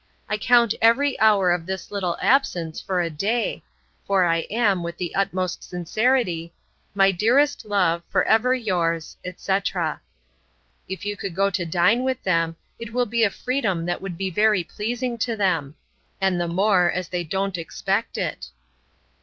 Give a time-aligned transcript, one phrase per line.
[0.27, 3.61] I count every hour of this little absence for a day:
[4.07, 6.53] for I am, with the utmost sincerity,
[6.95, 10.01] 'My dearest love, for ever yours, etc.'
[10.89, 14.17] 'If you could go to dine with them, it will be a freedom that would
[14.17, 15.75] be very pleasing to them;
[16.19, 18.47] and the more, as they don't expect it.